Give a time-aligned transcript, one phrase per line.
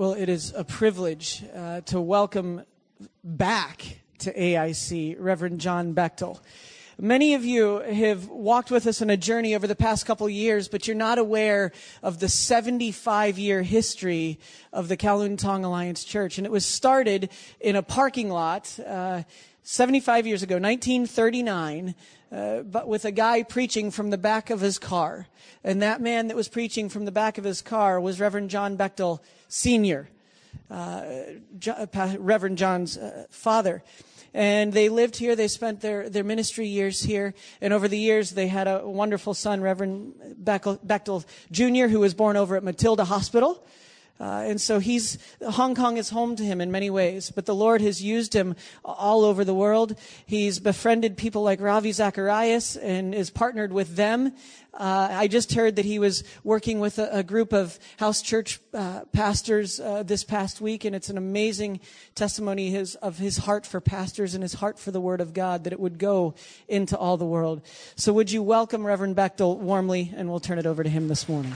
[0.00, 2.62] Well, it is a privilege uh, to welcome
[3.22, 6.40] back to AIC Reverend John Bechtel.
[7.02, 10.68] Many of you have walked with us on a journey over the past couple years,
[10.68, 11.72] but you're not aware
[12.02, 14.38] of the 75 year history
[14.70, 16.36] of the Kowloon Tong Alliance Church.
[16.36, 19.22] And it was started in a parking lot uh,
[19.62, 21.94] 75 years ago, 1939,
[22.30, 25.26] uh, but with a guy preaching from the back of his car.
[25.64, 28.76] And that man that was preaching from the back of his car was Reverend John
[28.76, 30.10] Bechtel Sr.,
[30.70, 31.02] uh,
[32.18, 33.82] Reverend John's uh, father.
[34.32, 35.34] And they lived here.
[35.34, 37.34] They spent their, their ministry years here.
[37.60, 42.36] And over the years, they had a wonderful son, Reverend Bechtel Jr., who was born
[42.36, 43.64] over at Matilda Hospital.
[44.20, 47.54] Uh, and so he's, Hong Kong is home to him in many ways, but the
[47.54, 49.98] Lord has used him all over the world.
[50.26, 54.34] He's befriended people like Ravi Zacharias and is partnered with them.
[54.74, 58.60] Uh, I just heard that he was working with a, a group of house church
[58.74, 61.80] uh, pastors uh, this past week, and it's an amazing
[62.14, 65.64] testimony his, of his heart for pastors and his heart for the Word of God
[65.64, 66.34] that it would go
[66.68, 67.62] into all the world.
[67.96, 71.28] So, would you welcome Reverend Bechtel warmly, and we'll turn it over to him this
[71.28, 71.54] morning.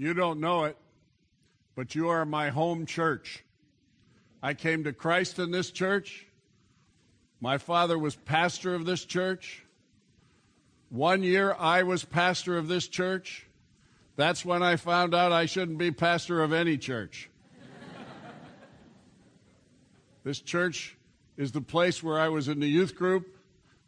[0.00, 0.78] You don't know it,
[1.76, 3.44] but you are my home church.
[4.42, 6.26] I came to Christ in this church.
[7.38, 9.62] My father was pastor of this church.
[10.88, 13.46] One year I was pastor of this church.
[14.16, 17.28] That's when I found out I shouldn't be pastor of any church.
[20.24, 20.96] this church
[21.36, 23.36] is the place where I was in the youth group.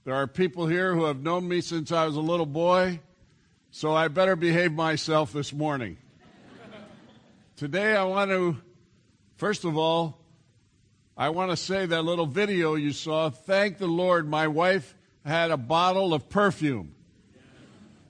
[0.04, 3.00] There are people here who have known me since I was a little boy,
[3.70, 5.96] so I better behave myself this morning.
[7.56, 8.56] Today, I want to,
[9.36, 10.18] first of all,
[11.16, 13.28] I want to say that little video you saw.
[13.28, 16.94] Thank the Lord, my wife had a bottle of perfume.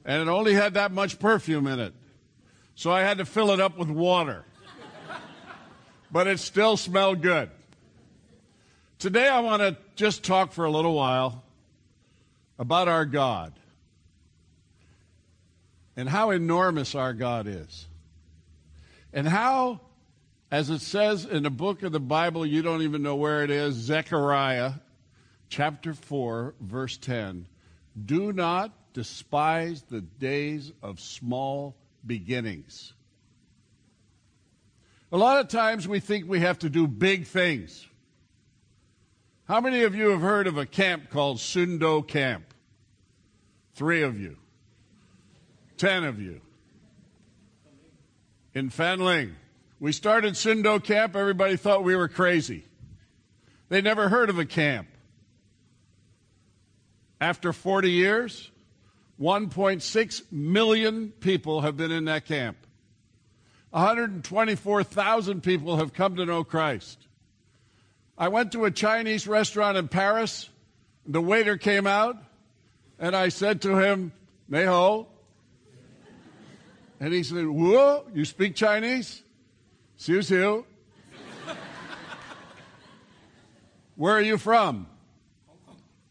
[0.05, 1.93] And it only had that much perfume in it.
[2.75, 4.45] So I had to fill it up with water.
[6.11, 7.51] but it still smelled good.
[8.99, 11.43] Today, I want to just talk for a little while
[12.59, 13.53] about our God
[15.97, 17.89] and how enormous our God is.
[19.13, 19.81] And how,
[20.51, 23.51] as it says in the book of the Bible, you don't even know where it
[23.51, 24.73] is, Zechariah
[25.49, 27.47] chapter 4, verse 10
[28.07, 32.95] do not despise the days of small beginnings.
[35.13, 37.87] A lot of times we think we have to do big things.
[39.47, 42.55] How many of you have heard of a camp called Sun Do Camp?
[43.75, 44.39] Three of you.
[45.77, 46.41] Ten of you
[48.55, 49.33] in Fanling.
[49.81, 51.17] We started Sun Do Camp.
[51.17, 52.65] Everybody thought we were crazy.
[53.69, 54.89] They never heard of a camp.
[57.21, 58.51] After 40 years,
[59.21, 62.57] 1.6 million people have been in that camp.
[63.71, 67.07] 124,000 people have come to know Christ.
[68.19, 70.51] I went to a Chinese restaurant in Paris.
[71.07, 72.17] The waiter came out,
[72.99, 74.13] and I said to him,
[74.51, 75.07] Neho,
[77.03, 79.25] and he said, Whoa, you speak Chinese?
[79.97, 80.65] Siu Siu.
[83.97, 84.87] Where are you from?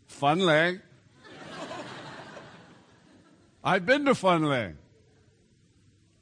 [0.10, 0.82] Fanling.
[3.64, 4.76] I've been to Fanling.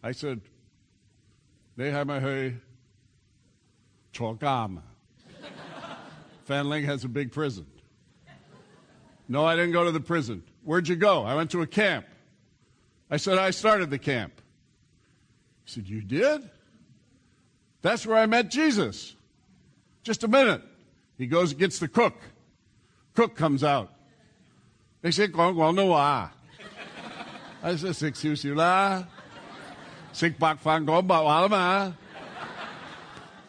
[0.04, 0.40] I said,
[1.76, 2.58] They have my hey
[4.14, 4.84] Chogam.
[6.48, 7.66] Fanling has a big prison.
[9.28, 10.44] No, I didn't go to the prison.
[10.64, 11.24] Where'd you go?
[11.24, 12.06] I went to a camp.
[13.10, 14.40] I said, I started the camp.
[15.70, 16.50] Said, You did?
[17.84, 19.16] That's where I met Jesus.
[20.02, 20.64] Just a minute.
[21.16, 22.16] He goes and gets the cook.
[23.14, 23.94] Cook comes out.
[25.04, 26.30] They say, Guang no wa.
[27.62, 29.04] I said, Six siu siu la.
[30.12, 31.92] Six bak fan ba wa.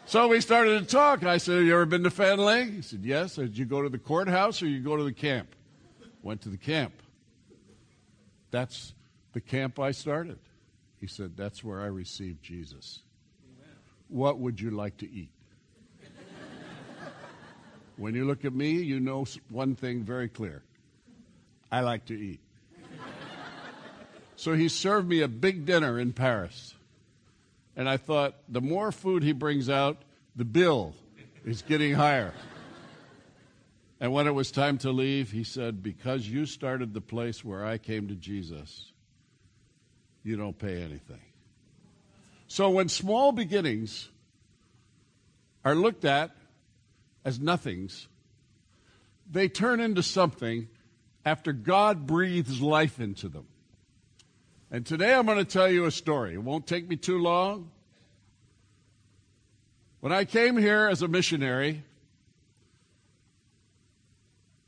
[0.05, 1.23] So we started to talk.
[1.23, 2.75] I said, Have you ever been to Fanling?
[2.75, 3.35] He said, Yes.
[3.35, 5.55] Did you go to the courthouse or you go to the camp?
[6.21, 6.93] Went to the camp.
[8.51, 8.93] That's
[9.33, 10.37] the camp I started.
[11.01, 12.99] He said, That's where I received Jesus.
[13.43, 13.75] Amen.
[14.07, 15.31] What would you like to eat?
[17.97, 20.61] when you look at me, you know one thing very clear
[21.71, 22.39] I like to eat.
[24.35, 26.75] so he served me a big dinner in Paris.
[27.75, 29.97] And I thought, the more food he brings out,
[30.35, 30.93] the bill
[31.45, 32.33] is getting higher.
[33.99, 37.65] And when it was time to leave, he said, Because you started the place where
[37.65, 38.90] I came to Jesus,
[40.23, 41.21] you don't pay anything.
[42.47, 44.09] So when small beginnings
[45.63, 46.31] are looked at
[47.23, 48.07] as nothings,
[49.29, 50.67] they turn into something
[51.23, 53.47] after God breathes life into them.
[54.69, 56.33] And today I'm going to tell you a story.
[56.33, 57.71] It won't take me too long.
[59.99, 61.83] When I came here as a missionary,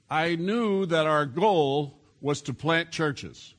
[0.10, 3.53] I knew that our goal was to plant churches.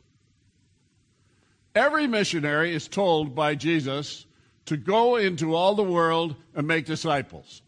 [1.75, 4.27] Every missionary is told by Jesus
[4.67, 7.63] to go into all the world and make disciples.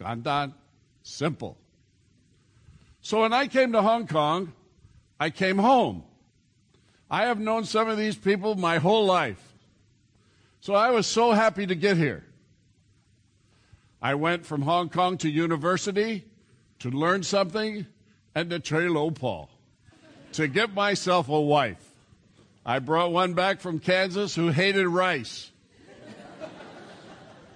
[0.00, 0.54] Gandan,
[1.02, 1.56] simple.
[3.00, 4.52] So when I came to Hong Kong,
[5.18, 6.04] I came home.
[7.10, 9.42] I have known some of these people my whole life.
[10.60, 12.24] So I was so happy to get here.
[14.00, 16.24] I went from Hong Kong to university
[16.80, 17.86] to learn something
[18.34, 19.50] and to trail Paul
[20.32, 21.87] to get myself a wife.
[22.68, 25.50] I brought one back from Kansas who hated rice.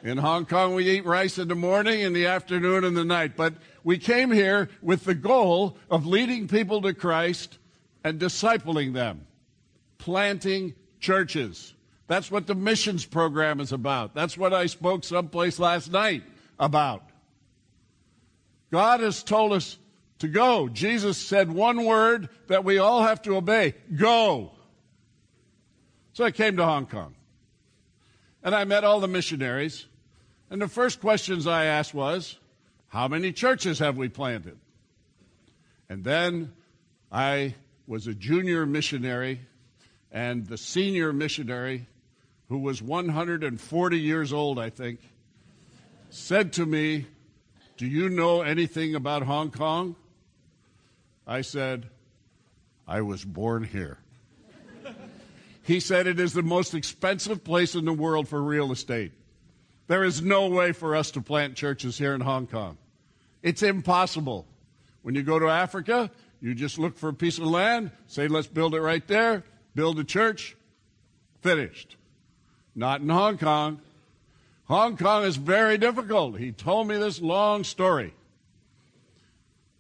[0.02, 3.36] In Hong Kong, we eat rice in the morning, in the afternoon, and the night.
[3.36, 3.52] But
[3.84, 7.58] we came here with the goal of leading people to Christ
[8.02, 9.26] and discipling them,
[9.98, 11.74] planting churches.
[12.06, 14.14] That's what the missions program is about.
[14.14, 16.22] That's what I spoke someplace last night
[16.58, 17.04] about.
[18.70, 19.76] God has told us
[20.20, 20.70] to go.
[20.70, 24.52] Jesus said one word that we all have to obey go.
[26.12, 27.14] So I came to Hong Kong.
[28.42, 29.86] And I met all the missionaries.
[30.50, 32.38] And the first questions I asked was,
[32.88, 34.58] How many churches have we planted?
[35.88, 36.52] And then
[37.10, 37.54] I
[37.86, 39.40] was a junior missionary,
[40.10, 41.86] and the senior missionary,
[42.48, 45.00] who was 140 years old, I think,
[46.10, 47.06] said to me,
[47.78, 49.96] Do you know anything about Hong Kong?
[51.26, 51.88] I said,
[52.86, 54.01] I was born here.
[55.62, 59.12] He said, It is the most expensive place in the world for real estate.
[59.86, 62.78] There is no way for us to plant churches here in Hong Kong.
[63.42, 64.46] It's impossible.
[65.02, 66.10] When you go to Africa,
[66.40, 69.44] you just look for a piece of land, say, Let's build it right there,
[69.74, 70.56] build a church,
[71.40, 71.96] finished.
[72.74, 73.80] Not in Hong Kong.
[74.64, 76.38] Hong Kong is very difficult.
[76.38, 78.14] He told me this long story.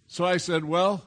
[0.06, 1.06] So I said, Well,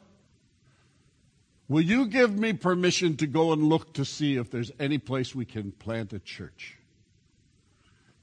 [1.68, 5.34] will you give me permission to go and look to see if there's any place
[5.34, 6.78] we can plant a church?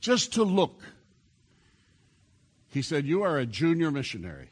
[0.00, 0.82] Just to look.
[2.70, 4.50] He said, You are a junior missionary,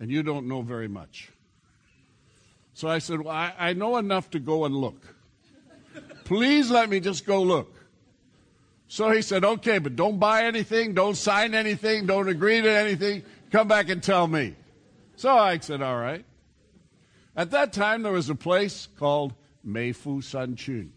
[0.00, 1.30] and you don't know very much.
[2.74, 5.14] So I said, Well, I, I know enough to go and look.
[6.24, 7.74] Please let me just go look.
[8.88, 13.22] So he said, okay, but don't buy anything, don't sign anything, don't agree to anything.
[13.52, 14.54] Come back and tell me.
[15.16, 16.24] So I said, all right.
[17.38, 19.32] At that time, there was a place called
[19.62, 20.92] Mei Foo Sun Chuen.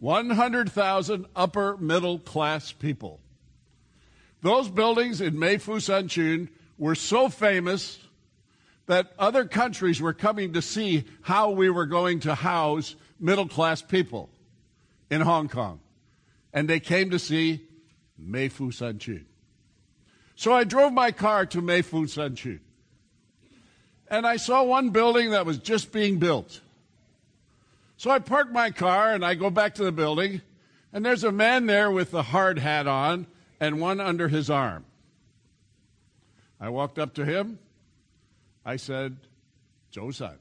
[0.00, 3.20] 100,000 upper middle class people.
[4.42, 8.00] Those buildings in Mei Foo Sun Chuen were so famous
[8.84, 13.80] that other countries were coming to see how we were going to house middle class
[13.80, 14.28] people
[15.08, 15.80] in Hong Kong
[16.52, 17.66] and they came to see
[18.18, 19.24] Mei Foo Sun Chuen.
[20.34, 22.60] So I drove my car to Mei Foo Sun Chuen.
[24.10, 26.60] And I saw one building that was just being built.
[27.96, 30.42] So I parked my car and I go back to the building,
[30.92, 33.26] and there's a man there with the hard hat on
[33.60, 34.84] and one under his arm.
[36.58, 37.58] I walked up to him.
[38.64, 39.16] I said,
[39.90, 40.36] Joe San.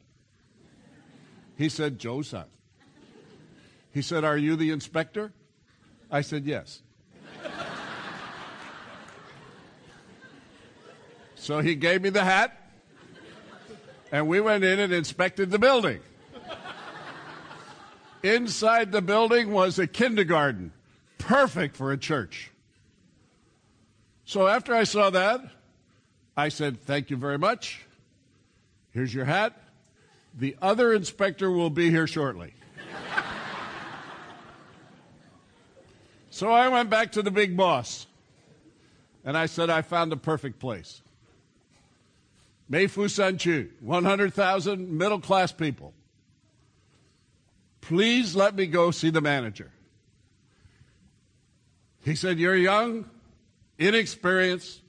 [1.57, 2.45] He said, Joe San.
[3.93, 5.31] He said, Are you the inspector?
[6.09, 6.81] I said, Yes.
[11.35, 12.68] so he gave me the hat,
[14.11, 15.99] and we went in and inspected the building.
[18.23, 20.73] Inside the building was a kindergarten,
[21.17, 22.51] perfect for a church.
[24.25, 25.41] So after I saw that,
[26.35, 27.85] I said, Thank you very much.
[28.91, 29.53] Here's your hat.
[30.37, 32.53] The other inspector will be here shortly.
[36.39, 38.07] So I went back to the big boss
[39.25, 41.01] and I said, I found the perfect place.
[42.69, 45.93] Mei Foo Sun Chuen, 100,000 middle class people.
[47.81, 49.71] Please let me go see the manager.
[52.05, 53.09] He said, You're young,
[53.79, 54.81] inexperienced.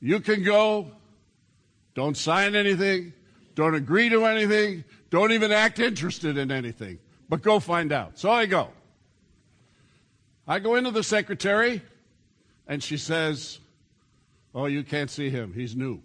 [0.00, 0.92] You can go.
[1.94, 3.12] Don't sign anything.
[3.54, 4.84] Don't agree to anything.
[5.10, 6.98] Don't even act interested in anything.
[7.28, 8.18] But go find out.
[8.18, 8.68] So I go.
[10.46, 11.82] I go into the secretary,
[12.68, 13.58] and she says,
[14.54, 15.52] Oh, you can't see him.
[15.52, 16.00] He's new.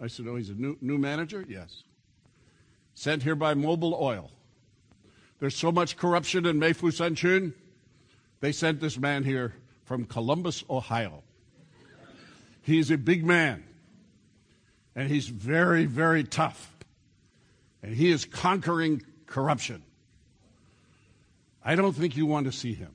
[0.00, 1.44] I said, Oh, he's a new, new manager?
[1.48, 1.82] Yes.
[2.94, 4.30] Sent here by Mobil Oil.
[5.38, 7.52] There's so much corruption in Mei Foo Sun Chuen,
[8.40, 11.22] they sent this man here from Columbus, Ohio.
[12.62, 13.64] He's a big man.
[14.94, 16.74] And he's very, very tough.
[17.82, 19.82] And he is conquering corruption.
[21.62, 22.94] I don't think you want to see him.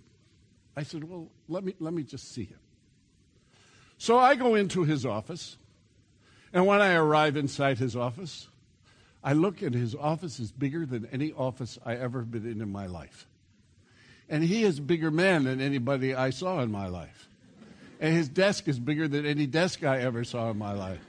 [0.76, 2.60] I said, Well, let me, let me just see him.
[3.98, 5.58] So I go into his office.
[6.54, 8.48] And when I arrive inside his office,
[9.24, 12.72] I look and his office is bigger than any office I ever been in in
[12.72, 13.28] my life.
[14.28, 17.28] And he is a bigger man than anybody I saw in my life.
[18.00, 21.00] And his desk is bigger than any desk I ever saw in my life.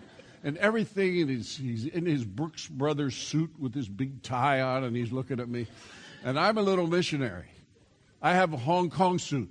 [0.45, 4.95] And everything, he's, he's in his Brooks Brothers suit with his big tie on, and
[4.97, 5.69] he's looking at me.
[6.25, 7.47] And I'm a little missionary.
[8.21, 9.49] I have a Hong Kong suit.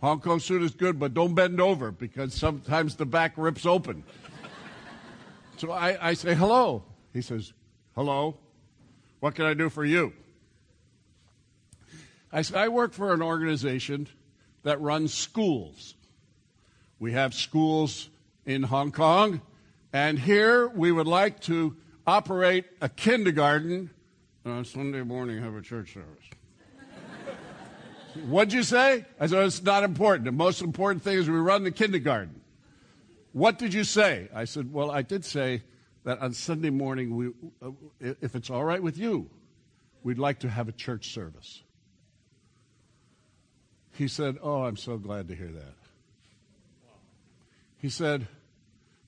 [0.00, 4.02] Hong Kong suit is good, but don't bend over because sometimes the back rips open.
[5.60, 6.82] So I, I say, hello.
[7.12, 7.52] He says,
[7.94, 8.38] hello.
[9.18, 10.14] What can I do for you?
[12.32, 14.08] I said, I work for an organization
[14.62, 15.96] that runs schools.
[16.98, 18.08] We have schools
[18.46, 19.42] in Hong Kong,
[19.92, 21.76] and here we would like to
[22.06, 23.90] operate a kindergarten
[24.46, 26.24] on Sunday morning, have a church service.
[28.28, 29.04] What'd you say?
[29.20, 30.24] I said, it's not important.
[30.24, 32.39] The most important thing is we run the kindergarten.
[33.32, 34.28] What did you say?
[34.34, 35.62] I said, well, I did say
[36.04, 37.28] that on Sunday morning, we,
[37.62, 37.70] uh,
[38.00, 39.30] if it's all right with you,
[40.02, 41.62] we'd like to have a church service.
[43.92, 45.74] He said, Oh, I'm so glad to hear that.
[47.78, 48.26] He said,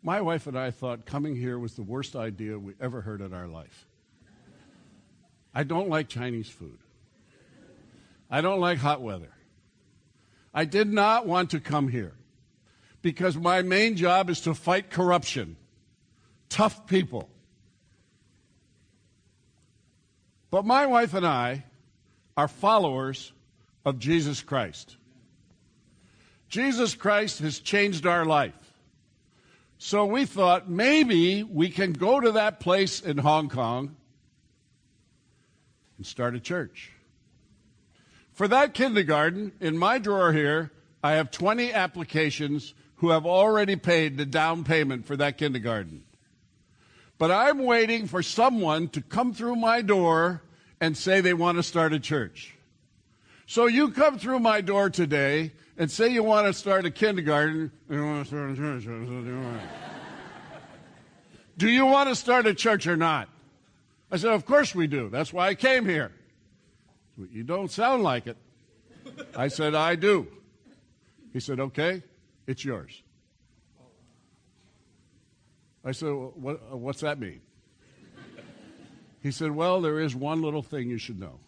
[0.03, 3.33] My wife and I thought coming here was the worst idea we ever heard in
[3.33, 3.87] our life.
[5.55, 6.79] I don't like Chinese food.
[8.31, 9.33] I don't like hot weather.
[10.55, 12.13] I did not want to come here
[13.03, 15.57] because my main job is to fight corruption,
[16.49, 17.29] tough people.
[20.51, 21.65] But my wife and I
[22.37, 23.33] are followers
[23.85, 24.97] of Jesus Christ.
[26.49, 28.55] Jesus Christ has changed our life.
[29.79, 33.97] So we thought maybe we can go to that place in Hong Kong
[35.97, 36.93] and start a church.
[38.33, 40.71] For that kindergarten, in my drawer here,
[41.03, 46.05] I have 20 applications who have already paid the down payment for that kindergarten.
[47.19, 50.45] But I'm waiting for someone to come through my door
[50.81, 52.55] and say they want to start a church.
[53.47, 57.73] So you come through my door today and say you want to start a kindergarten.
[61.59, 63.29] Do you want to start a church or not?
[64.13, 65.09] I said, Of course we do.
[65.09, 66.13] That's why I came here.
[67.33, 68.37] You don't sound like it.
[69.37, 70.29] I said, I do.
[71.33, 72.05] He said, Okay,
[72.53, 73.03] it's yours.
[75.85, 77.41] I said, what, uh, What's that mean?
[79.23, 81.39] He said, Well, there is one little thing you should know.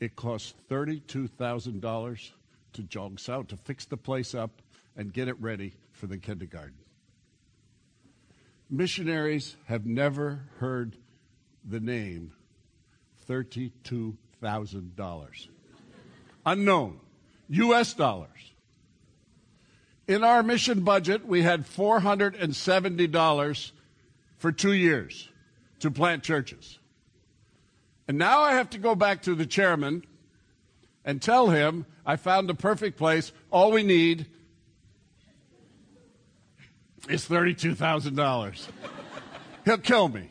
[0.00, 2.30] It costs $32,000
[2.74, 4.50] to jog south to fix the place up
[4.96, 6.74] and get it ready for the kindergarten.
[8.68, 10.94] Missionaries have never heard
[11.64, 12.32] the name
[13.28, 15.48] $32,000.
[16.44, 17.00] Unknown.
[17.48, 17.94] U.S.
[17.94, 18.52] dollars.
[20.08, 23.72] In our mission budget, we had $470
[24.38, 25.28] for two years
[25.80, 26.78] to plant churches.
[28.08, 30.02] And now I have to go back to the chairman
[31.04, 33.32] and tell him I found the perfect place.
[33.50, 34.24] All we need
[37.10, 38.68] is $32,000.
[39.66, 40.30] He'll kill me.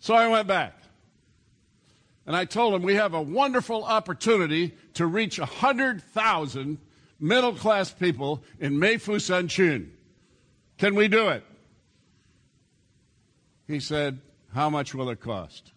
[0.00, 0.74] So I went back.
[2.26, 6.78] And I told him we have a wonderful opportunity to reach 100,000
[7.18, 9.92] middle class people in Mei Foo Sun Chuen.
[10.78, 11.44] Can we do it?
[13.66, 14.20] He said,
[14.52, 15.72] How much will it cost?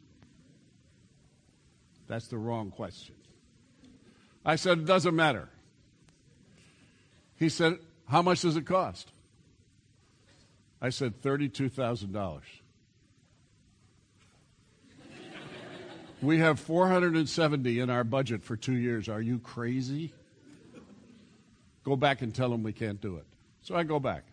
[2.07, 3.15] That's the wrong question.
[4.45, 5.49] I said, It doesn't matter.
[7.35, 9.11] He said, How much does it cost?
[10.81, 12.41] I said, $32,000.
[16.21, 19.07] we have 470 in our budget for two years.
[19.09, 20.13] Are you crazy?
[21.87, 23.25] Go back and tell them we can't do it.
[23.61, 24.25] So I go back.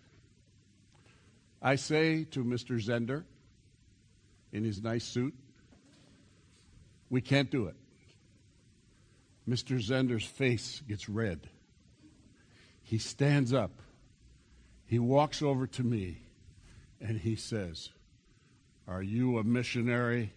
[1.62, 2.84] I say to Mr.
[2.84, 3.22] Zender
[4.52, 5.34] in his nice suit,
[7.10, 7.76] we can't do it.
[9.48, 9.78] Mr.
[9.78, 11.48] Zender's face gets red.
[12.82, 13.70] He stands up.
[14.86, 16.22] He walks over to me
[17.00, 17.88] and he says,
[18.88, 20.32] Are you a missionary?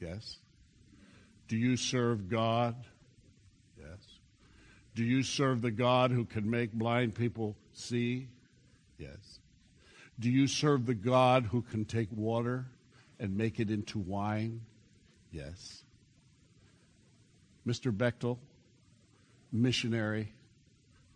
[0.00, 0.38] Yes.
[1.46, 2.74] Do you serve God?
[4.94, 8.28] Do you serve the God who can make blind people see?
[8.98, 9.40] Yes.
[10.20, 12.66] Do you serve the God who can take water
[13.18, 14.60] and make it into wine?
[15.32, 15.82] Yes.
[17.66, 17.90] Mr.
[17.90, 18.38] Bechtel,
[19.50, 20.32] missionary,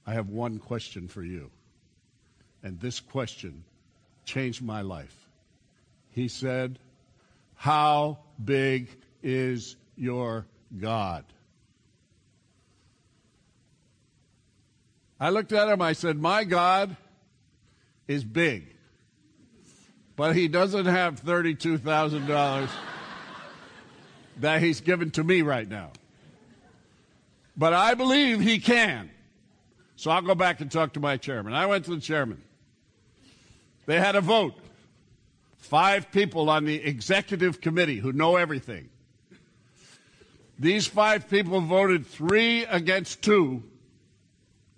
[0.06, 1.50] I have one question for you.
[2.62, 3.64] and this question
[4.24, 5.28] changed my life.
[6.10, 6.78] He said,
[7.54, 8.88] How big
[9.22, 10.46] is your
[10.80, 11.24] God?
[15.20, 16.96] I looked at him, I said, My God
[18.06, 18.74] is big,
[20.16, 22.68] but he doesn't have $32,000
[24.38, 25.90] that he's given to me right now.
[27.56, 29.10] But I believe he can.
[29.96, 31.54] So I'll go back and talk to my chairman.
[31.54, 32.40] I went to the chairman.
[33.86, 34.54] They had a vote.
[35.56, 38.90] Five people on the executive committee who know everything.
[40.56, 43.64] These five people voted three against two.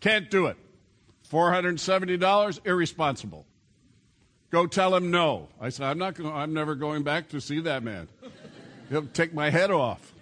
[0.00, 0.56] Can't do it.
[1.30, 3.46] $470, irresponsible.
[4.50, 5.48] Go tell him no.
[5.60, 8.08] I said, I'm not going, I'm never going back to see that man.
[8.88, 10.12] He'll take my head off.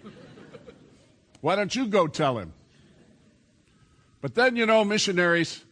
[1.41, 2.53] Why don't you go tell him?
[4.21, 5.63] But then, you know, missionaries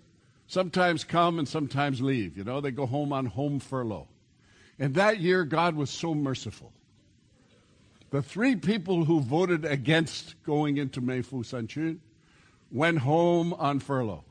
[0.48, 2.38] sometimes come and sometimes leave.
[2.38, 4.08] You know, they go home on home furlough.
[4.80, 6.72] And that year, God was so merciful.
[8.10, 12.00] The three people who voted against going into Mei Foo Sun Chuen
[12.72, 14.24] went home on furlough.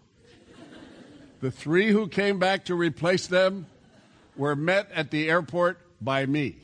[1.40, 3.66] The three who came back to replace them
[4.36, 6.56] were met at the airport by me.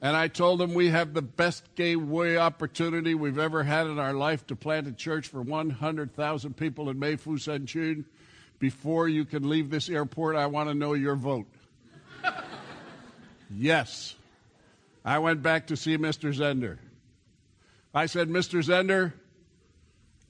[0.00, 4.12] And I told them we have the best gateway opportunity we've ever had in our
[4.12, 8.04] life to plant a church for 100,000 people in Mei Foo Sun Chuen.
[8.60, 11.48] Before you can leave this airport, I want to know your vote.
[13.50, 14.14] yes.
[15.04, 16.32] I went back to see Mr.
[16.32, 16.78] Zender.
[17.92, 18.64] I said, Mr.
[18.64, 19.14] Zender,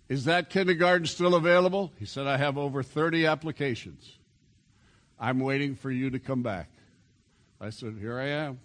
[0.09, 1.93] is that kindergarten still available?
[1.99, 4.19] He said, I have over 30 applications.
[5.21, 6.71] I'm waiting for you to come back.
[7.61, 8.61] I said, Here I am.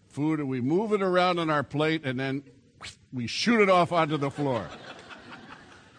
[0.09, 2.43] food and we move it around on our plate and then
[3.13, 4.67] we shoot it off onto the floor.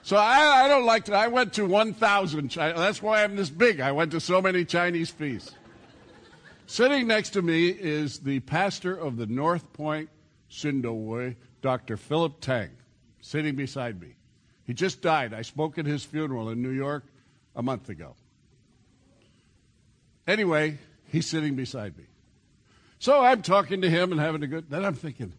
[0.03, 1.15] So I, I don't like to.
[1.15, 2.51] I went to 1,000.
[2.51, 3.81] That's why I'm this big.
[3.81, 5.53] I went to so many Chinese feasts.
[6.67, 10.09] Sitting next to me is the pastor of the North Point
[10.51, 11.97] Sindowoy, Dr.
[11.97, 12.71] Philip Teng,
[13.21, 14.15] sitting beside me.
[14.65, 15.35] He just died.
[15.35, 17.05] I spoke at his funeral in New York
[17.57, 18.15] a month ago.
[20.27, 22.05] Anyway, he's sitting beside me.
[23.01, 24.69] So I'm talking to him and having a good.
[24.69, 25.33] Then I'm thinking,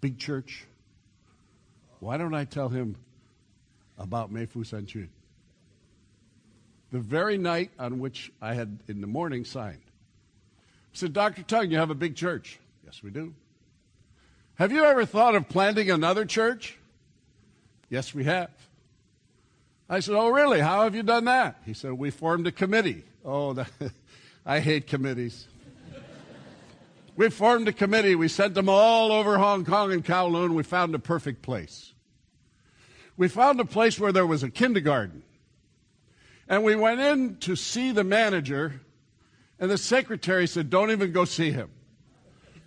[0.00, 0.64] big church.
[2.00, 2.96] Why don't I tell him
[3.98, 5.10] about Mei Foo Sun Chuen.
[6.92, 9.82] The very night on which I had in the morning signed.
[9.84, 11.42] I said, Dr.
[11.42, 12.58] Teng, you have a big church.
[12.86, 13.34] Yes, we do.
[14.54, 16.78] Have you ever thought of planting another church?
[17.90, 18.50] Yes, we have.
[19.90, 20.60] I said, Oh, really?
[20.60, 21.60] How have you done that?
[21.66, 23.04] He said, We formed a committee.
[23.22, 23.70] Oh, that,
[24.46, 25.48] I hate committees.
[27.16, 28.14] We formed a committee.
[28.14, 30.54] We sent them all over Hong Kong and Kowloon.
[30.54, 31.94] We found a perfect place
[33.16, 35.22] we found a place where there was a kindergarten.
[36.48, 38.80] And we went in to see the manager,
[39.58, 41.70] and the secretary said, Don't even go see him.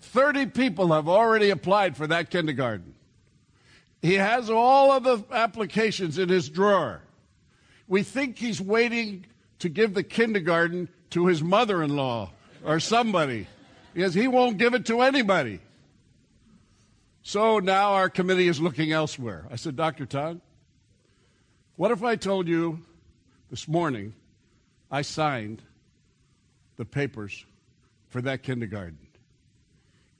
[0.01, 2.95] 30 people have already applied for that kindergarten.
[4.01, 7.01] He has all of the applications in his drawer.
[7.87, 9.25] We think he's waiting
[9.59, 12.31] to give the kindergarten to his mother in law
[12.63, 13.47] or somebody
[13.97, 15.59] because he won't give it to anybody.
[17.23, 19.47] So now our committee is looking elsewhere.
[19.49, 20.05] I said, Dr.
[20.05, 20.39] Todd,
[21.77, 22.81] what if I told you
[23.49, 24.13] this morning
[24.91, 25.63] I signed
[26.75, 27.43] the papers
[28.09, 28.99] for that kindergarten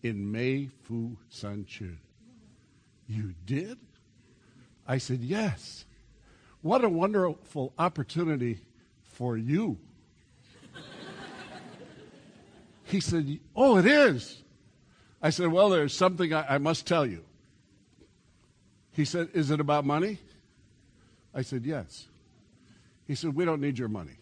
[0.02, 2.00] in Mei Foo Sun Chuen?
[3.08, 3.78] You did?
[4.88, 5.86] I said, Yes.
[6.64, 8.58] What a wonderful opportunity
[9.04, 9.78] for you.
[12.88, 14.42] He said, Oh, it is.
[15.22, 17.24] I said, Well, there's something I, I must tell you.
[18.94, 20.20] He said, Is it about money?
[21.34, 22.08] I said, Yes.
[23.06, 24.18] He said, We don't need your money.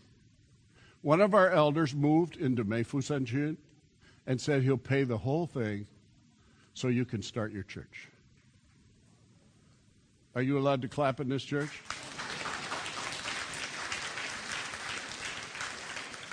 [1.02, 3.58] One of our elders moved into Mei Foo Sun Chuen
[4.26, 5.86] and said he'll pay the whole thing
[6.74, 8.10] so you can start your church.
[10.34, 11.70] Are you allowed to clap in this church?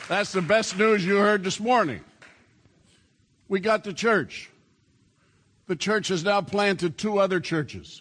[0.09, 2.03] That's the best news you heard this morning.
[3.53, 4.49] We got to church.
[5.67, 8.01] The church has now planted two other churches.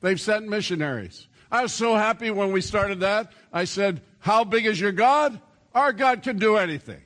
[0.00, 1.28] They've sent missionaries.
[1.52, 3.30] I was so happy when we started that.
[3.52, 5.40] I said, How big is your God?
[5.72, 7.00] Our God can do anything.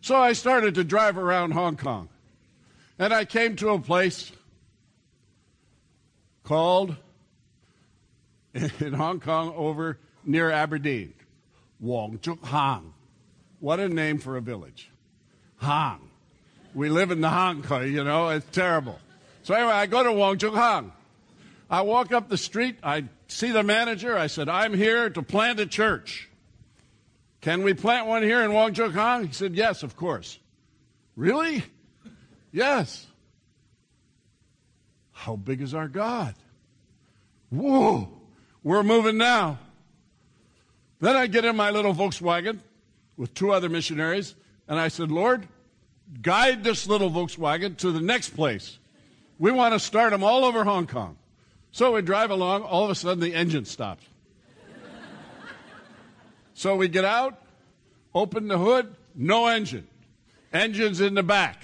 [0.00, 2.08] So I started to drive around Hong Kong.
[2.98, 4.32] And I came to a place
[6.42, 6.96] called,
[8.54, 11.12] in Hong Kong, over near Aberdeen,
[11.80, 12.94] Wong Chuk Hang.
[13.60, 14.90] What a name for a village.
[15.58, 16.06] Hang.
[16.76, 18.98] We live in the Hang, you know, it's terrible.
[19.44, 20.92] So anyway, I go to Wong Chuk Hang.
[21.70, 25.58] I walk up the street, I see the manager, I said, I'm here to plant
[25.58, 26.28] a church.
[27.40, 29.28] Can we plant one here in Wong Chuk Hang?
[29.28, 30.38] He said, Yes, of course.
[31.16, 31.64] Really?
[32.52, 33.06] Yes.
[35.12, 36.34] How big is our God?
[37.48, 38.10] Whoa,
[38.62, 39.58] we're moving now.
[41.00, 42.58] Then I get in my little Volkswagen
[43.16, 44.34] with two other missionaries,
[44.68, 45.48] and I said, Lord,
[46.22, 48.78] guide this little Volkswagen to the next place.
[49.38, 51.16] We want to start them all over Hong Kong.
[51.72, 54.04] So we drive along, all of a sudden the engine stops.
[56.54, 57.38] so we get out,
[58.14, 59.86] open the hood, no engine.
[60.52, 61.62] Engine's in the back.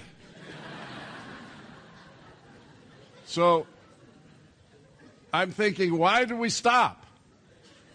[3.25, 3.65] so
[5.33, 7.07] I'm thinking, why do we stop?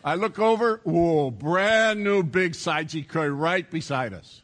[0.04, 4.42] I look over, whoa, brand new big Saiji Koi right beside us.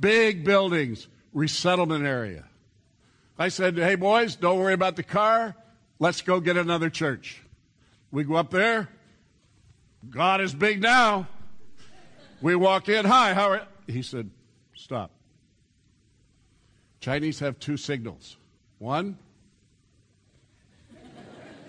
[0.00, 2.44] Big buildings, resettlement area.
[3.38, 5.54] I said, hey boys, don't worry about the car.
[5.98, 7.42] Let's go get another church.
[8.10, 8.88] We go up there.
[10.08, 11.28] God is big now.
[12.40, 13.04] We walk in.
[13.04, 13.94] Hi, how are you?
[13.94, 14.30] He said,
[14.74, 15.10] stop.
[17.00, 18.38] Chinese have two signals.
[18.78, 19.18] One,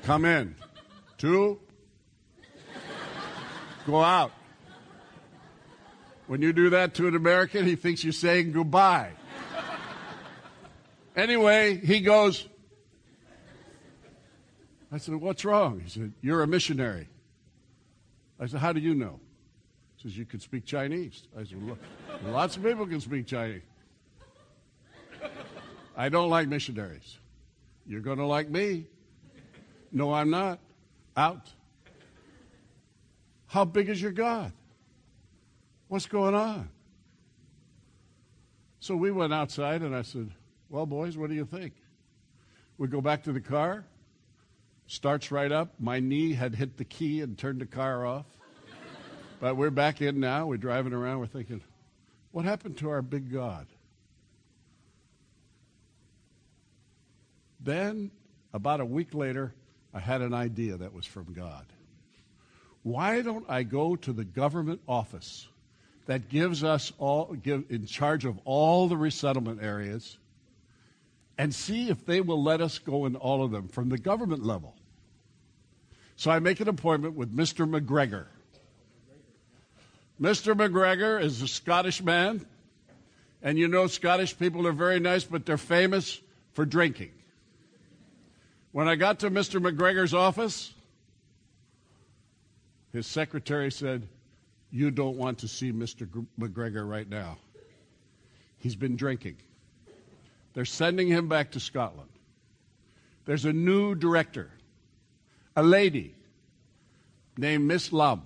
[0.04, 0.56] come in.
[1.18, 1.60] Two,
[3.86, 4.32] go out.
[6.28, 9.12] When you do that to an American, he thinks you're saying goodbye.
[11.18, 12.48] Anyway, he goes,
[14.92, 15.80] I said, What's wrong?
[15.80, 17.10] He said, You're a missionary.
[18.40, 19.20] I said, How do you know?
[19.96, 21.24] He says, You can speak Chinese.
[21.36, 21.58] I said,
[22.24, 23.64] Lots of people can speak Chinese.
[25.98, 27.18] I don't like missionaries.
[27.88, 28.86] You're going to like me.
[29.92, 30.60] No, I'm not.
[31.16, 31.52] Out.
[33.48, 34.52] How big is your God?
[35.88, 36.70] What's going on?
[38.80, 40.30] So we went outside and I said,
[40.70, 41.74] Well, boys, what do you think?
[42.78, 43.86] We go back to the car.
[44.86, 45.74] Starts right up.
[45.80, 48.26] My knee had hit the key and turned the car off.
[49.40, 50.48] but we're back in now.
[50.48, 51.20] We're driving around.
[51.20, 51.62] We're thinking,
[52.32, 53.68] What happened to our big God?
[57.60, 58.12] Then,
[58.54, 59.54] about a week later,
[59.94, 61.66] I had an idea that was from God.
[62.84, 65.48] Why don't I go to the government office
[66.06, 70.18] that gives us all, give, in charge of all the resettlement areas,
[71.38, 74.44] and see if they will let us go in all of them from the government
[74.44, 74.76] level?
[76.16, 77.70] So I make an appointment with Mr.
[77.70, 78.26] McGregor.
[80.20, 80.56] Mr.
[80.56, 82.44] McGregor is a Scottish man,
[83.44, 86.20] and you know Scottish people are very nice, but they're famous
[86.54, 87.12] for drinking.
[88.72, 89.62] When I got to Mr.
[89.62, 90.74] McGregor's office,
[92.94, 94.08] his secretary said,
[94.72, 96.08] You don't want to see Mr.
[96.40, 97.38] McGregor right now.
[98.58, 99.38] He's been drinking.
[100.58, 102.10] They're sending him back to Scotland.
[103.26, 104.50] There's a new director,
[105.56, 106.16] a lady
[107.38, 108.24] named Miss Lum.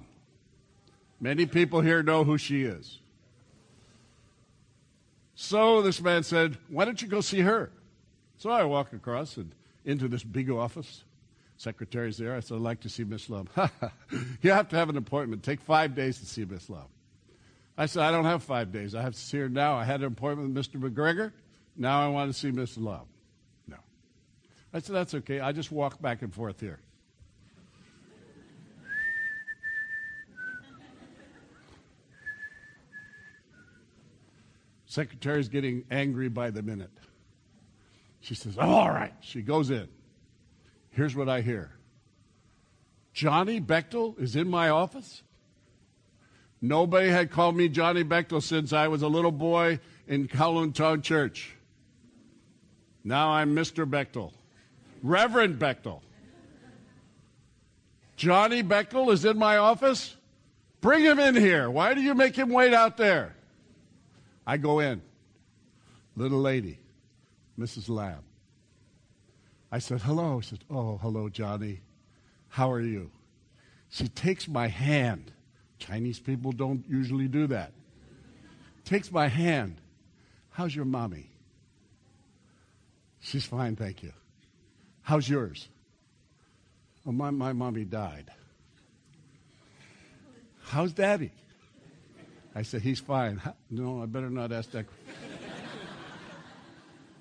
[1.19, 2.99] Many people here know who she is.
[5.35, 7.69] So this man said, Why don't you go see her?
[8.37, 11.03] So I walk across and into this big office.
[11.57, 12.33] Secretary's there.
[12.33, 13.49] I said, I'd like to see Miss Lum.
[14.41, 15.43] you have to have an appointment.
[15.43, 16.87] Take five days to see Miss Lum.
[17.77, 18.95] I said, I don't have five days.
[18.95, 19.73] I have to see her now.
[19.75, 20.79] I had an appointment with Mr.
[20.79, 21.33] McGregor.
[21.75, 23.07] Now I want to see Miss Love.
[23.67, 23.77] No.
[24.73, 25.39] I said, that's okay.
[25.39, 26.79] I just walk back and forth here.
[34.85, 36.91] Secretary's getting angry by the minute.
[38.19, 39.13] She says, oh, All right.
[39.21, 39.87] She goes in.
[40.89, 41.71] Here's what I hear
[43.13, 45.23] Johnny Bechtel is in my office.
[46.61, 51.01] Nobody had called me Johnny Bechtel since I was a little boy in Kowloon Tong
[51.01, 51.55] Church.
[53.03, 53.89] Now I'm Mr.
[53.89, 54.31] Bechtel,
[55.01, 56.01] Reverend Bechtel.
[58.15, 60.15] Johnny Bechtel is in my office.
[60.79, 61.69] Bring him in here.
[61.69, 63.35] Why do you make him wait out there?
[64.45, 65.01] I go in.
[66.15, 66.77] Little lady.
[67.57, 67.89] Mrs.
[67.89, 68.19] Lam.
[69.71, 70.41] I said, hello.
[70.41, 71.81] She said, oh, hello, Johnny.
[72.49, 73.09] How are you?
[73.89, 75.31] She takes my hand.
[75.79, 77.73] Chinese people don't usually do that.
[78.85, 79.81] Takes my hand.
[80.51, 81.30] How's your mommy?
[83.21, 84.11] She's fine, thank you.
[85.03, 85.69] How's yours?
[87.05, 88.31] Oh, my, my mommy died.
[90.63, 91.31] How's daddy?
[92.53, 93.41] I said, he's fine.
[93.69, 94.85] No, I better not ask that.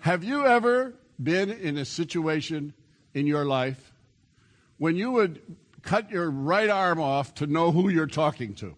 [0.01, 2.73] Have you ever been in a situation
[3.15, 3.93] in your life
[4.79, 5.41] when you would
[5.83, 8.75] cut your right arm off to know who you're talking to?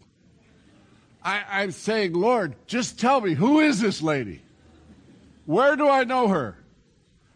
[1.25, 4.43] I, am saying, Lord, just tell me, who is this lady?
[5.47, 6.57] Where do I know her?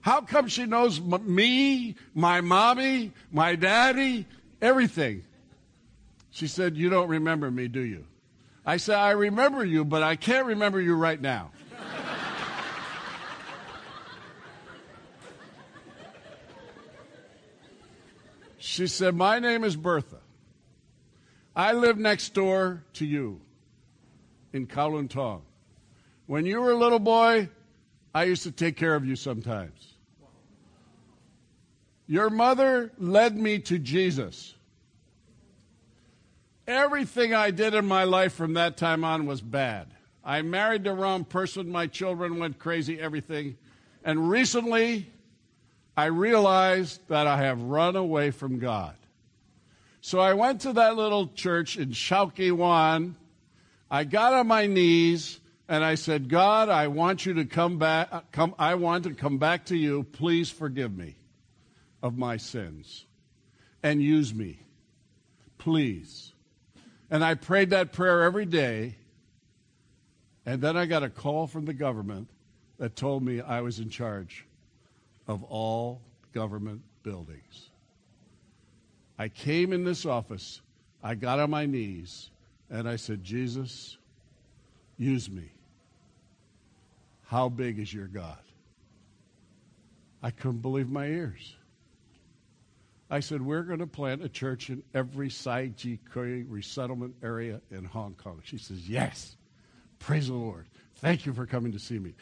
[0.07, 4.25] How come she knows m- me, my mommy, my daddy,
[4.63, 5.25] everything?
[6.31, 8.05] She said, You don't remember me, do you?
[8.65, 11.51] I said, I remember you, but I can't remember you right now.
[18.59, 20.21] she said, My name is Bertha.
[21.57, 23.41] I live next door to you
[24.53, 25.43] in Kowloon Tong.
[26.27, 27.49] When you were a little boy,
[28.15, 29.96] I used to take care of you sometimes.
[32.07, 34.55] Your mother led me to Jesus.
[36.67, 39.89] Everything I did in my life from that time on was bad.
[40.25, 43.57] I married the wrong person, my children went crazy, everything.
[44.05, 45.09] And recently,
[45.97, 48.97] I realized that I have run away from God.
[50.01, 53.17] So I went to that little church in Shau Kei Wan.
[53.91, 58.31] I got on my knees and I said, God, I want you to come back.
[58.33, 60.05] Come, I want to come back to you.
[60.13, 61.17] Please forgive me
[62.03, 63.07] of my sins
[63.83, 64.59] and use me.
[65.59, 66.33] Please.
[67.11, 68.97] And I prayed that prayer every day.
[70.45, 72.29] And then I got a call from the government
[72.79, 74.45] that told me I was in charge
[75.27, 76.01] of all
[76.33, 77.71] government buildings.
[79.19, 80.61] I came in this office,
[81.03, 82.31] I got on my knees,
[82.71, 83.97] and I said, Jesus,
[84.99, 85.51] use me.
[87.27, 88.39] How big is your God?
[90.23, 91.57] I couldn't believe my ears.
[93.11, 95.99] I said, We're going to plant a church in every Sai Ji
[96.49, 98.41] resettlement area in Hong Kong.
[98.45, 99.37] She says, Yes.
[99.99, 100.67] Praise the Lord.
[100.97, 102.15] Thank you for coming to see me.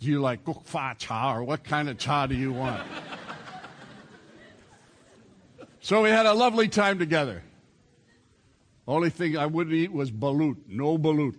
[0.00, 2.82] Do you like guk fa cha or what kind of cha do you want?
[5.80, 7.42] so we had a lovely time together.
[8.88, 10.56] Only thing I wouldn't eat was balut.
[10.66, 11.36] No balut.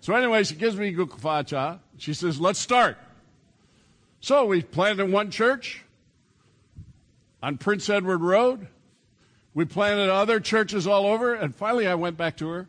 [0.00, 1.78] So anyway, she gives me guk fa cha.
[1.96, 2.98] She says, Let's start.
[4.20, 5.82] So we planted one church
[7.42, 8.68] on Prince Edward Road.
[9.54, 12.68] We planted other churches all over, and finally I went back to her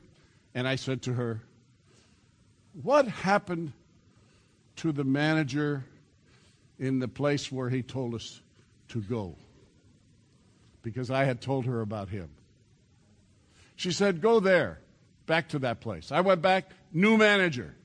[0.56, 1.42] and I said to her,
[2.82, 3.74] What happened
[4.78, 5.84] to the manager
[6.80, 8.42] in the place where he told us
[8.90, 9.36] to go?
[10.82, 12.30] Because I had told her about him.
[13.76, 14.80] She said, Go there,
[15.26, 16.12] back to that place.
[16.12, 17.76] I went back, new manager.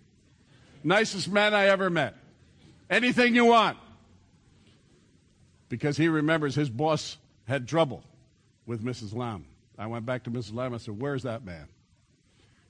[0.85, 2.15] Nicest man I ever met.
[2.89, 3.79] Anything you want
[5.73, 7.17] because he remembers his boss
[7.49, 8.05] had trouble
[8.67, 9.17] with Mrs.
[9.17, 9.47] Lam.
[9.79, 10.53] I went back to Mrs.
[10.53, 10.75] Lam.
[10.75, 11.67] I said, Where's that man?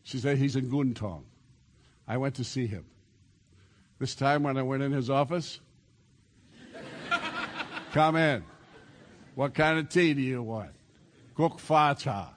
[0.05, 1.25] She said, He's in Kwun Tong.
[2.07, 2.85] I went to see him.
[3.99, 5.59] This time when I went in his office,
[7.93, 8.45] come in.
[9.35, 10.71] What kind of tea do you want?
[11.35, 12.33] Guk fa cha.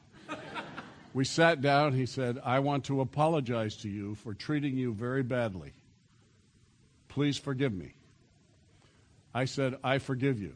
[1.13, 1.93] We sat down.
[1.93, 5.73] He said, I want to apologize to you for treating you very badly.
[7.07, 7.93] Please forgive me.
[9.35, 10.55] I said, I forgive you.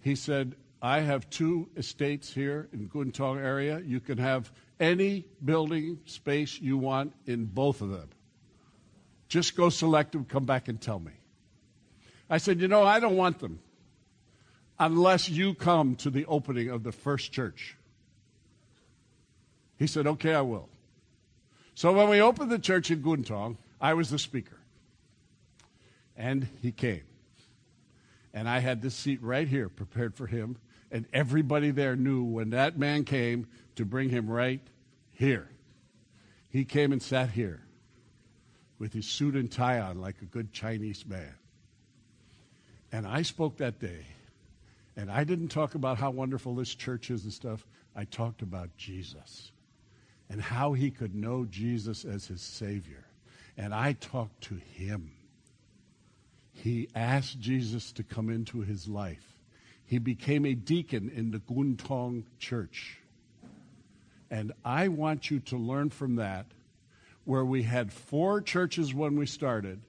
[0.00, 3.80] He said, I have two estates here in Kwun Tong area.
[3.86, 8.08] You can have any building space you want in both of them.
[9.28, 11.12] Just go select them, come back and tell me.
[12.28, 13.60] I said, You know, I don't want them
[14.80, 17.76] unless you come to the opening of the first church.
[19.78, 20.68] He said, Okay, I will.
[21.76, 24.58] So when we opened the church in Kwun Tong, I was the speaker.
[26.16, 27.02] And he came.
[28.34, 30.56] And I had this seat right here prepared for him.
[30.90, 34.60] And everybody there knew when that man came to bring him right
[35.12, 35.48] here.
[36.50, 37.62] He came and sat here
[38.78, 41.34] with his suit and tie on like a good Chinese man.
[42.90, 44.06] And I spoke that day.
[44.96, 47.66] And I didn't talk about how wonderful this church is and stuff.
[47.96, 49.52] I talked about Jesus
[50.28, 53.06] and how he could know Jesus as his Savior.
[53.56, 55.12] And I talked to him
[56.52, 59.38] he asked Jesus to come into his life.
[59.84, 62.98] He became a deacon in the Kwun Tong church.
[64.30, 66.46] And I want you to learn from that,
[67.24, 69.80] where we had four churches when we started.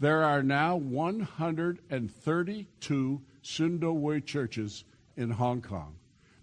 [0.00, 4.84] There are now 132 Sundowei churches
[5.16, 5.94] in Hong Kong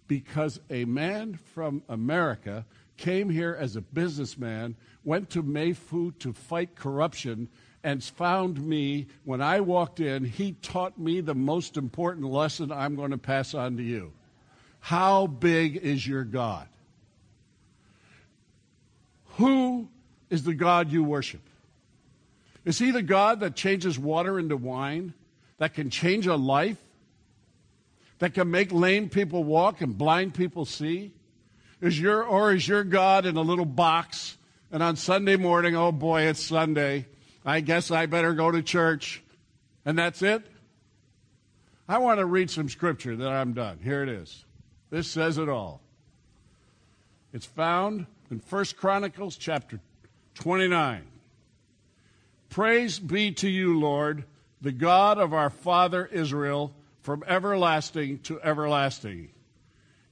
[0.08, 2.66] because a man from America
[2.98, 7.50] came here as a businessman, went to Mei Foo to fight corruption,
[7.86, 10.26] and found me when I walked in.
[10.26, 14.12] He taught me the most important lesson I'm going to pass on to you.
[14.80, 16.68] How big is your God?
[19.38, 19.88] Who
[20.32, 21.42] is the God you worship?
[22.66, 25.14] Is he the God that changes water into wine,
[25.60, 26.82] that can change a life,
[28.18, 31.12] that can make lame people walk and blind people see?
[31.82, 34.40] Is your, or is your God in a little box
[34.72, 37.06] and on Sunday morning, oh boy, it's Sunday.
[37.46, 39.22] I guess I better go to church.
[39.86, 40.44] And that's it?
[41.88, 43.80] I want to read some scripture that I'm done.
[43.84, 44.44] Here it is.
[44.90, 45.82] This says it all.
[47.32, 49.80] It's found in 1 Chronicles chapter
[50.36, 51.04] 29.
[52.50, 54.24] Praise be to you, Lord,
[54.62, 59.30] the God of our father Israel, from everlasting to everlasting.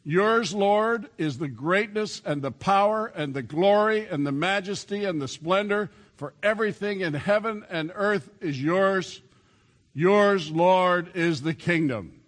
[0.03, 5.21] Yours, Lord, is the greatness and the power and the glory and the majesty and
[5.21, 9.21] the splendor, for everything in heaven and earth is yours.
[9.93, 12.21] Yours, Lord, is the kingdom.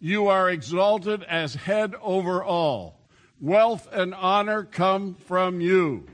[0.00, 3.00] You are exalted as head over all.
[3.40, 6.06] Wealth and honor come from you.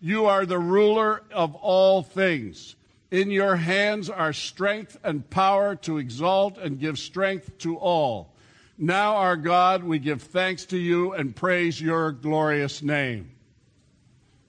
[0.00, 2.76] You are the ruler of all things.
[3.10, 8.32] In your hands are strength and power to exalt and give strength to all.
[8.78, 13.30] Now, our God, we give thanks to you and praise your glorious name.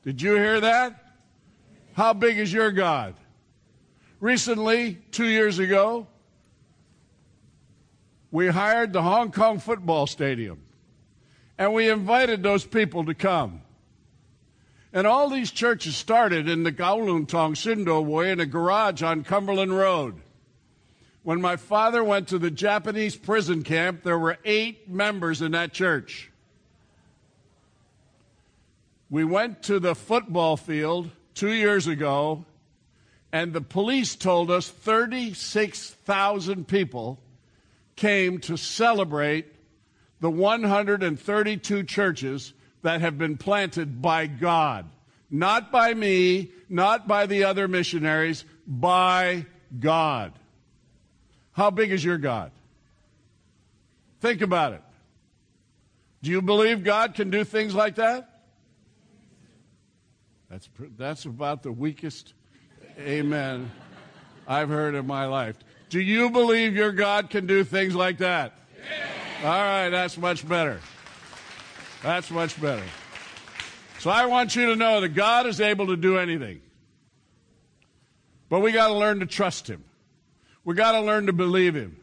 [0.04, 1.11] Did you hear that?
[1.93, 3.15] How big is your God?
[4.19, 6.08] Recently, two years ago,
[8.32, 10.62] we hired the Hong Kong football stadium
[11.58, 13.62] and we invited those people to come.
[14.93, 19.23] And all these churches started in the Kowloon Tong Sindo way in a garage on
[19.23, 20.15] Cumberland Road.
[21.23, 25.71] When my father went to the Japanese prison camp, there were eight members in that
[25.71, 26.32] church.
[29.10, 32.46] We went to the football field two years ago,
[33.32, 37.20] and the police told us 36,000 people
[37.96, 39.48] came to celebrate
[40.20, 44.89] the 132 churches that have been planted by God.
[45.30, 49.46] Not by me, not by the other missionaries, by
[49.80, 50.34] God.
[51.54, 52.52] How big is your God?
[54.20, 54.82] Think about it.
[56.22, 58.31] Do you believe God can do things like that?
[60.52, 62.34] That's, that's about the weakest
[63.00, 63.72] amen
[64.46, 65.56] I've heard in my life.
[65.88, 68.60] Do you believe your God can do things like that?
[69.44, 70.82] All right, that's much better.
[72.04, 72.84] That's much better.
[74.00, 76.60] So I want you to know that God is able to do anything.
[78.50, 79.86] But we got to learn to trust Him.
[80.66, 81.96] We got to learn to believe Him.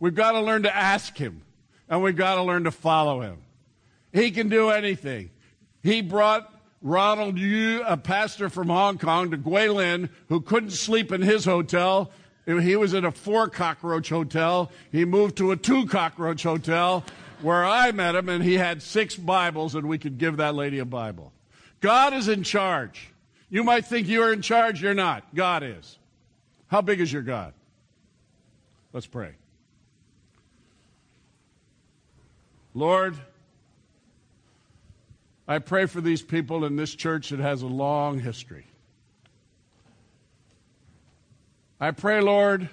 [0.00, 1.42] We've got to learn to ask Him.
[1.90, 3.42] And we've got to learn to follow Him.
[4.10, 5.28] He can do anything.
[5.82, 6.50] He brought
[6.84, 12.10] Ronald Yu, a pastor from Hong Kong, to Guilin, who couldn't sleep in his hotel.
[12.44, 14.70] He was in a four cockroach hotel.
[14.92, 17.02] He moved to a two cockroach hotel
[17.40, 20.78] where I met him, and he had six Bibles, and we could give that lady
[20.78, 21.32] a Bible.
[21.80, 23.08] God is in charge.
[23.48, 25.34] You might think you're in charge, you're not.
[25.34, 25.98] God is.
[26.66, 27.54] How big is your God?
[28.92, 29.32] Let's pray.
[32.74, 33.16] Lord,
[35.46, 38.66] I pray for these people in this church that has a long history.
[41.80, 42.68] I pray, Lord,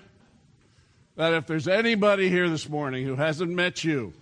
[1.18, 4.14] that if there's anybody here this morning who hasn't met you,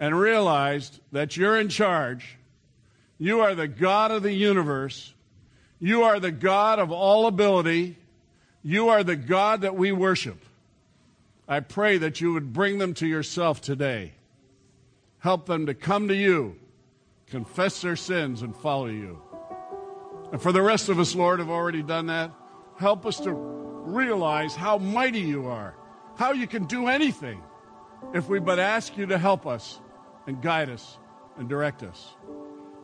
[0.00, 2.38] and realized that you're in charge.
[3.18, 5.12] You are the God of the universe.
[5.78, 7.98] You are the God of all ability.
[8.62, 10.42] You are the God that we worship.
[11.46, 14.14] I pray that you would bring them to yourself today.
[15.18, 16.56] Help them to come to you,
[17.30, 19.22] confess their sins, and follow you.
[20.32, 22.32] And for the rest of us, Lord, have already done that.
[22.78, 25.74] Help us to realize how mighty you are,
[26.16, 27.42] how you can do anything
[28.14, 29.80] if we but ask you to help us
[30.26, 30.98] and guide us
[31.38, 32.14] and direct us.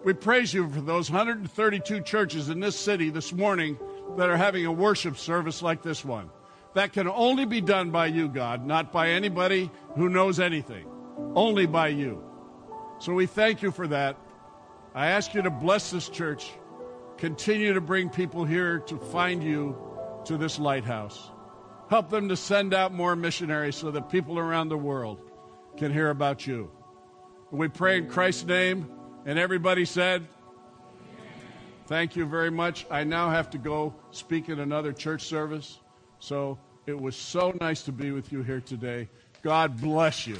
[0.05, 3.79] We praise you for those 132 churches in this city this morning
[4.17, 6.31] that are having a worship service like this one.
[6.75, 10.87] That can only be done by you, God, not by anybody who knows anything,
[11.35, 12.23] only by you.
[12.99, 14.17] So we thank you for that.
[14.97, 16.51] I ask you to bless this church.
[17.19, 19.77] Continue to bring people here to find you
[20.25, 21.31] to this lighthouse.
[21.91, 25.21] Help them to send out more missionaries so that people around the world
[25.77, 26.71] can hear about you.
[27.51, 28.91] We pray in Christ's name.
[29.27, 30.27] And everybody said,
[31.89, 32.87] Thank you very much.
[32.91, 35.79] I now have to go speak in another church service.
[36.21, 39.11] So it was so nice to be with you here today.
[39.43, 40.39] God bless you.